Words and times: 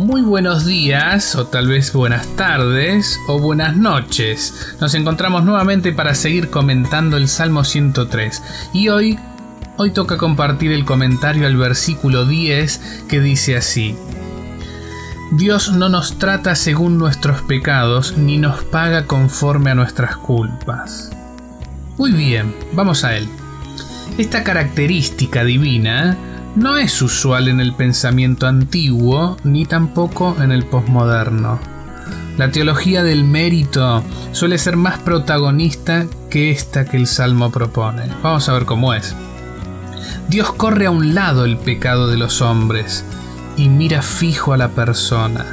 Muy 0.00 0.22
buenos 0.22 0.64
días, 0.64 1.36
o 1.36 1.48
tal 1.48 1.68
vez 1.68 1.92
buenas 1.92 2.26
tardes, 2.34 3.20
o 3.28 3.38
buenas 3.38 3.76
noches. 3.76 4.74
Nos 4.80 4.94
encontramos 4.94 5.44
nuevamente 5.44 5.92
para 5.92 6.14
seguir 6.14 6.48
comentando 6.48 7.18
el 7.18 7.28
Salmo 7.28 7.64
103. 7.64 8.42
Y 8.72 8.88
hoy, 8.88 9.18
hoy 9.76 9.90
toca 9.90 10.16
compartir 10.16 10.72
el 10.72 10.86
comentario 10.86 11.46
al 11.46 11.58
versículo 11.58 12.24
10 12.24 13.04
que 13.10 13.20
dice 13.20 13.58
así. 13.58 13.94
Dios 15.32 15.72
no 15.72 15.90
nos 15.90 16.18
trata 16.18 16.54
según 16.54 16.96
nuestros 16.96 17.42
pecados, 17.42 18.16
ni 18.16 18.38
nos 18.38 18.64
paga 18.64 19.04
conforme 19.04 19.70
a 19.70 19.74
nuestras 19.74 20.16
culpas. 20.16 21.10
Muy 21.98 22.12
bien, 22.12 22.54
vamos 22.72 23.04
a 23.04 23.18
él. 23.18 23.28
Esta 24.16 24.44
característica 24.44 25.44
divina 25.44 26.16
no 26.56 26.76
es 26.76 27.00
usual 27.00 27.48
en 27.48 27.60
el 27.60 27.74
pensamiento 27.74 28.46
antiguo 28.46 29.36
ni 29.44 29.66
tampoco 29.66 30.36
en 30.40 30.52
el 30.52 30.64
posmoderno. 30.64 31.60
La 32.36 32.50
teología 32.50 33.02
del 33.02 33.24
mérito 33.24 34.02
suele 34.32 34.58
ser 34.58 34.76
más 34.76 34.98
protagonista 34.98 36.06
que 36.28 36.50
esta 36.50 36.84
que 36.84 36.96
el 36.96 37.06
Salmo 37.06 37.50
propone. 37.50 38.02
Vamos 38.22 38.48
a 38.48 38.52
ver 38.52 38.64
cómo 38.64 38.94
es. 38.94 39.14
Dios 40.28 40.52
corre 40.52 40.86
a 40.86 40.90
un 40.90 41.14
lado 41.14 41.44
el 41.44 41.56
pecado 41.56 42.08
de 42.08 42.16
los 42.16 42.40
hombres 42.40 43.04
y 43.56 43.68
mira 43.68 44.02
fijo 44.02 44.52
a 44.52 44.56
la 44.56 44.70
persona. 44.70 45.44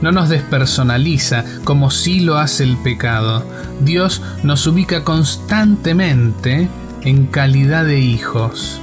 No 0.00 0.10
nos 0.10 0.28
despersonaliza 0.28 1.44
como 1.62 1.90
si 1.90 2.20
lo 2.20 2.38
hace 2.38 2.64
el 2.64 2.76
pecado. 2.76 3.44
Dios 3.80 4.20
nos 4.42 4.66
ubica 4.66 5.04
constantemente 5.04 6.68
en 7.02 7.26
calidad 7.26 7.84
de 7.84 8.00
hijos 8.00 8.81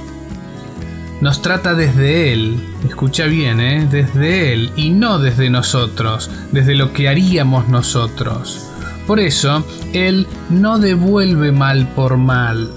nos 1.20 1.42
trata 1.42 1.74
desde 1.74 2.32
Él, 2.32 2.60
escucha 2.88 3.26
bien, 3.26 3.60
¿eh? 3.60 3.86
desde 3.90 4.52
Él 4.52 4.72
y 4.76 4.90
no 4.90 5.18
desde 5.18 5.50
nosotros, 5.50 6.30
desde 6.50 6.74
lo 6.74 6.92
que 6.92 7.08
haríamos 7.08 7.68
nosotros. 7.68 8.66
Por 9.06 9.20
eso, 9.20 9.64
Él 9.92 10.26
no 10.48 10.78
devuelve 10.78 11.52
mal 11.52 11.88
por 11.88 12.16
mal, 12.16 12.70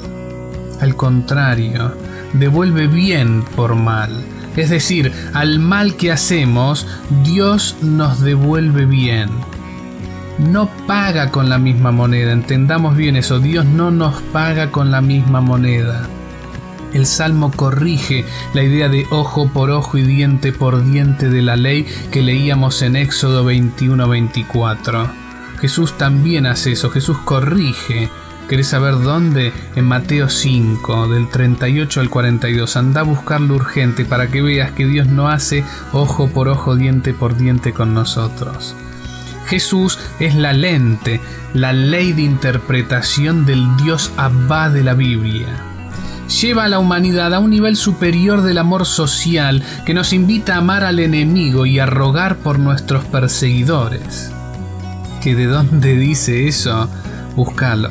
al 0.81 0.95
contrario, 0.95 1.95
devuelve 2.33 2.87
bien 2.87 3.43
por 3.55 3.75
mal. 3.75 4.11
Es 4.57 4.69
decir, 4.69 5.11
al 5.33 5.59
mal 5.59 5.95
que 5.95 6.11
hacemos, 6.11 6.85
Dios 7.23 7.77
nos 7.81 8.21
devuelve 8.21 8.85
bien. 8.85 9.29
No 10.37 10.69
paga 10.85 11.31
con 11.31 11.49
la 11.49 11.59
misma 11.59 11.91
moneda, 11.91 12.33
entendamos 12.33 12.97
bien 12.97 13.15
eso, 13.15 13.39
Dios 13.39 13.65
no 13.65 13.89
nos 13.91 14.21
paga 14.21 14.69
con 14.69 14.91
la 14.91 15.01
misma 15.01 15.41
moneda. 15.41 16.09
El 16.93 17.07
Salmo 17.07 17.51
corrige 17.51 18.23
la 18.53 18.61
idea 18.61 18.87
de 18.87 19.07
ojo 19.09 19.49
por 19.49 19.71
ojo 19.71 19.97
y 19.97 20.03
diente 20.03 20.51
por 20.51 20.83
diente 20.85 21.27
de 21.27 21.41
la 21.41 21.55
ley 21.55 21.87
que 22.11 22.21
leíamos 22.21 22.83
en 22.83 22.95
Éxodo 22.95 23.49
21-24. 23.49 25.09
Jesús 25.59 25.97
también 25.97 26.45
hace 26.45 26.73
eso, 26.73 26.91
Jesús 26.91 27.17
corrige. 27.25 28.09
¿Querés 28.47 28.67
saber 28.67 28.99
dónde? 28.99 29.51
En 29.75 29.85
Mateo 29.85 30.29
5, 30.29 31.07
del 31.07 31.29
38 31.29 31.99
al 31.99 32.09
42. 32.09 32.75
Anda 32.75 33.01
a 33.01 33.05
buscarlo 33.05 33.55
urgente 33.55 34.05
para 34.05 34.27
que 34.27 34.43
veas 34.43 34.71
que 34.73 34.85
Dios 34.85 35.07
no 35.07 35.29
hace 35.29 35.63
ojo 35.93 36.27
por 36.27 36.47
ojo, 36.47 36.75
diente 36.75 37.13
por 37.13 37.35
diente 37.35 37.73
con 37.73 37.95
nosotros. 37.95 38.75
Jesús 39.47 39.97
es 40.19 40.35
la 40.35 40.53
lente, 40.53 41.21
la 41.53 41.73
ley 41.73 42.13
de 42.13 42.21
interpretación 42.21 43.45
del 43.45 43.65
Dios 43.77 44.11
Abba 44.17 44.69
de 44.69 44.83
la 44.83 44.93
Biblia 44.93 45.72
lleva 46.41 46.65
a 46.65 46.69
la 46.69 46.79
humanidad 46.79 47.33
a 47.33 47.39
un 47.39 47.49
nivel 47.49 47.75
superior 47.75 48.41
del 48.41 48.57
amor 48.57 48.85
social 48.85 49.63
que 49.85 49.93
nos 49.93 50.13
invita 50.13 50.55
a 50.55 50.57
amar 50.57 50.83
al 50.83 50.99
enemigo 50.99 51.65
y 51.65 51.79
a 51.79 51.85
rogar 51.85 52.37
por 52.37 52.59
nuestros 52.59 53.03
perseguidores. 53.05 54.31
¿Que 55.21 55.35
de 55.35 55.45
dónde 55.45 55.95
dice 55.95 56.47
eso? 56.47 56.89
Búscalo. 57.35 57.89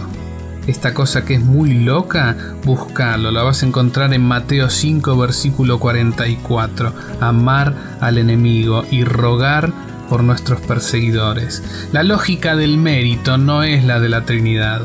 Esta 0.66 0.94
cosa 0.94 1.25
que 1.25 1.34
es 1.34 1.41
muy 1.41 1.75
loca, 1.75 2.36
búscalo. 2.64 3.32
La 3.32 3.42
vas 3.42 3.62
a 3.62 3.66
encontrar 3.66 4.14
en 4.14 4.22
Mateo 4.22 4.70
5, 4.70 5.16
versículo 5.16 5.81
44. 5.81 6.92
Amar 7.20 7.75
al 8.00 8.19
enemigo 8.19 8.84
y 8.91 9.02
rogar 9.02 9.72
por 10.08 10.22
nuestros 10.22 10.60
perseguidores. 10.60 11.62
La 11.91 12.02
lógica 12.02 12.54
del 12.54 12.76
mérito 12.76 13.38
no 13.38 13.62
es 13.64 13.84
la 13.84 13.98
de 13.98 14.08
la 14.08 14.25
Trinidad. 14.25 14.82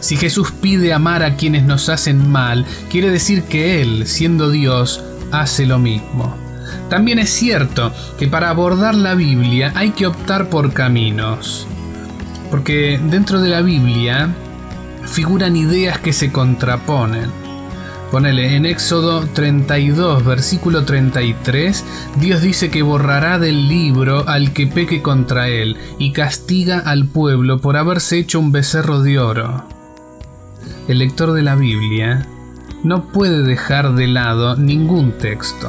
Si 0.00 0.16
Jesús 0.16 0.50
pide 0.50 0.94
amar 0.94 1.22
a 1.22 1.36
quienes 1.36 1.64
nos 1.64 1.90
hacen 1.90 2.30
mal, 2.30 2.64
quiere 2.88 3.10
decir 3.10 3.44
que 3.44 3.82
Él, 3.82 4.06
siendo 4.06 4.50
Dios, 4.50 5.04
hace 5.30 5.66
lo 5.66 5.78
mismo. 5.78 6.34
También 6.88 7.18
es 7.18 7.30
cierto 7.30 7.92
que 8.18 8.26
para 8.26 8.48
abordar 8.50 8.94
la 8.94 9.14
Biblia 9.14 9.72
hay 9.76 9.90
que 9.90 10.06
optar 10.06 10.48
por 10.48 10.72
caminos. 10.72 11.66
Porque 12.50 13.00
dentro 13.10 13.40
de 13.40 13.50
la 13.50 13.60
Biblia 13.60 14.34
figuran 15.04 15.54
ideas 15.54 15.98
que 15.98 16.12
se 16.12 16.32
contraponen. 16.32 17.30
Ponele, 18.10 18.56
en 18.56 18.66
Éxodo 18.66 19.24
32, 19.28 20.24
versículo 20.24 20.84
33, 20.84 21.84
Dios 22.16 22.42
dice 22.42 22.68
que 22.68 22.82
borrará 22.82 23.38
del 23.38 23.68
libro 23.68 24.28
al 24.28 24.52
que 24.52 24.66
peque 24.66 25.00
contra 25.00 25.48
él 25.48 25.76
y 25.98 26.12
castiga 26.12 26.80
al 26.80 27.06
pueblo 27.06 27.60
por 27.60 27.76
haberse 27.76 28.18
hecho 28.18 28.40
un 28.40 28.50
becerro 28.50 29.02
de 29.02 29.20
oro 29.20 29.79
el 30.88 30.98
lector 30.98 31.32
de 31.32 31.42
la 31.42 31.54
Biblia 31.54 32.26
no 32.82 33.04
puede 33.04 33.42
dejar 33.42 33.94
de 33.94 34.06
lado 34.06 34.56
ningún 34.56 35.12
texto. 35.12 35.68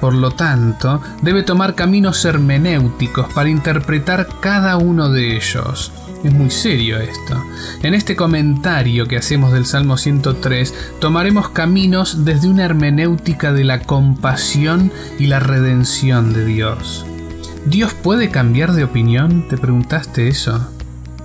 Por 0.00 0.14
lo 0.14 0.30
tanto, 0.30 1.02
debe 1.22 1.42
tomar 1.42 1.74
caminos 1.74 2.24
hermenéuticos 2.24 3.32
para 3.32 3.50
interpretar 3.50 4.28
cada 4.40 4.76
uno 4.76 5.10
de 5.10 5.36
ellos. 5.36 5.92
Es 6.24 6.32
muy 6.32 6.50
serio 6.50 6.98
esto. 6.98 7.42
En 7.82 7.94
este 7.94 8.14
comentario 8.16 9.06
que 9.06 9.16
hacemos 9.16 9.52
del 9.52 9.66
Salmo 9.66 9.96
103, 9.96 10.74
tomaremos 11.00 11.50
caminos 11.50 12.24
desde 12.24 12.48
una 12.48 12.64
hermenéutica 12.64 13.52
de 13.52 13.64
la 13.64 13.80
compasión 13.80 14.92
y 15.18 15.26
la 15.26 15.40
redención 15.40 16.32
de 16.34 16.44
Dios. 16.44 17.06
¿Dios 17.66 17.94
puede 17.94 18.30
cambiar 18.30 18.72
de 18.72 18.84
opinión? 18.84 19.48
¿Te 19.48 19.56
preguntaste 19.56 20.28
eso? 20.28 20.70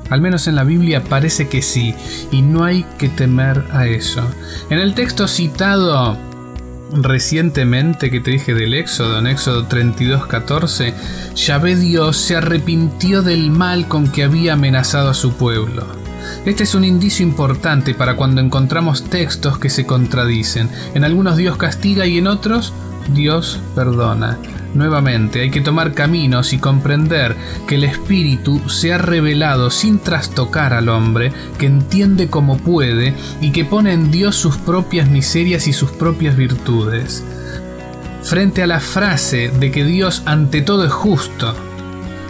Al 0.09 0.21
menos 0.21 0.47
en 0.47 0.55
la 0.55 0.63
Biblia 0.63 1.03
parece 1.03 1.47
que 1.47 1.61
sí, 1.61 1.95
y 2.31 2.41
no 2.41 2.63
hay 2.63 2.85
que 2.97 3.09
temer 3.09 3.65
a 3.71 3.87
eso. 3.87 4.21
En 4.69 4.79
el 4.79 4.93
texto 4.93 5.27
citado 5.27 6.17
recientemente 6.91 8.11
que 8.11 8.19
te 8.19 8.31
dije 8.31 8.53
del 8.53 8.73
Éxodo, 8.73 9.19
en 9.19 9.27
Éxodo 9.27 9.67
32:14, 9.67 10.93
Yahvé 11.35 11.75
Dios 11.75 12.17
se 12.17 12.35
arrepintió 12.35 13.21
del 13.21 13.51
mal 13.51 13.87
con 13.87 14.07
que 14.07 14.23
había 14.23 14.53
amenazado 14.53 15.09
a 15.09 15.13
su 15.13 15.33
pueblo. 15.33 15.85
Este 16.45 16.63
es 16.63 16.75
un 16.75 16.83
indicio 16.83 17.25
importante 17.25 17.93
para 17.93 18.15
cuando 18.15 18.41
encontramos 18.41 19.03
textos 19.09 19.59
que 19.59 19.69
se 19.69 19.85
contradicen. 19.85 20.69
En 20.93 21.03
algunos 21.03 21.37
Dios 21.37 21.57
castiga 21.57 22.05
y 22.05 22.17
en 22.17 22.27
otros 22.27 22.73
Dios 23.13 23.59
perdona. 23.75 24.37
Nuevamente, 24.75 25.39
hay 25.39 25.51
que 25.51 25.61
tomar 25.61 25.93
caminos 25.93 26.51
y 26.51 26.57
comprender 26.57 27.37
que 27.65 27.75
el 27.75 27.85
Espíritu 27.85 28.67
se 28.67 28.93
ha 28.93 28.97
revelado 28.97 29.69
sin 29.69 29.99
trastocar 29.99 30.73
al 30.73 30.89
hombre, 30.89 31.31
que 31.57 31.65
entiende 31.65 32.27
como 32.27 32.57
puede 32.57 33.13
y 33.39 33.51
que 33.51 33.63
pone 33.63 33.93
en 33.93 34.11
Dios 34.11 34.35
sus 34.35 34.57
propias 34.57 35.09
miserias 35.09 35.67
y 35.67 35.73
sus 35.73 35.91
propias 35.91 36.35
virtudes. 36.35 37.23
Frente 38.21 38.63
a 38.63 38.67
la 38.67 38.81
frase 38.81 39.49
de 39.49 39.71
que 39.71 39.85
Dios 39.85 40.23
ante 40.25 40.61
todo 40.61 40.85
es 40.85 40.91
justo, 40.91 41.55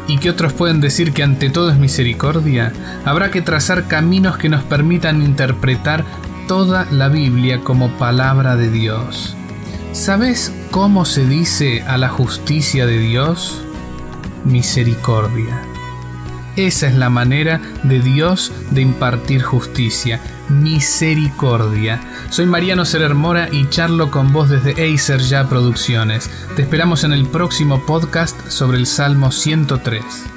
y 0.08 0.20
que 0.20 0.30
otros 0.30 0.54
pueden 0.54 0.82
decir 0.82 1.14
que 1.14 1.24
ante 1.24 1.50
todo 1.50 1.72
es 1.72 1.78
misericordia, 1.78 2.72
habrá 3.06 3.32
que 3.32 3.42
trazar 3.42 3.88
caminos 3.88 4.38
que 4.38 4.50
nos 4.50 4.64
permitan 4.64 5.24
interpretar 5.24 6.06
toda 6.48 6.86
la 6.92 7.10
Biblia 7.10 7.62
como 7.62 7.90
palabra 7.98 8.56
de 8.56 8.70
Dios. 8.70 9.36
¿Sabes 9.94 10.54
cómo 10.76 11.06
se 11.06 11.26
dice 11.26 11.84
a 11.84 11.98
la 11.98 12.10
justicia 12.10 12.86
de 12.86 13.00
Dios? 13.00 13.62
Misericordia. 14.44 15.62
Esa 16.58 16.88
es 16.88 16.96
la 16.96 17.10
manera 17.10 17.62
de 17.84 18.02
Dios 18.02 18.52
de 18.72 18.82
impartir 18.82 19.42
justicia. 19.42 20.20
Misericordia. 20.50 22.02
Soy 22.30 22.46
Mariano 22.46 22.84
Serermora 22.84 23.48
y 23.50 23.70
charlo 23.70 24.12
con 24.12 24.34
vos 24.34 24.50
desde 24.50 24.94
Acer 24.94 25.22
Ya 25.22 25.48
Producciones. 25.48 26.30
Te 26.58 26.64
esperamos 26.64 27.06
en 27.06 27.14
el 27.14 27.26
próximo 27.26 27.86
podcast 27.86 28.38
sobre 28.50 28.78
el 28.78 28.86
Salmo 28.86 29.32
103. 29.32 30.35